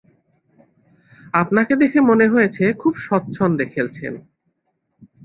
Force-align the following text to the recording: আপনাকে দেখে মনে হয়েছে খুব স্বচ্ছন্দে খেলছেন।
আপনাকে 1.33 1.73
দেখে 1.75 1.99
মনে 2.01 2.25
হয়েছে 2.27 2.63
খুব 2.73 2.93
স্বচ্ছন্দে 3.05 3.65
খেলছেন। 3.65 4.13